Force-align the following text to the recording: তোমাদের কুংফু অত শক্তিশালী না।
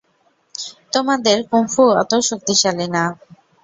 তোমাদের 0.93 1.37
কুংফু 1.49 1.83
অত 2.01 2.11
শক্তিশালী 2.29 2.87
না। 2.95 3.03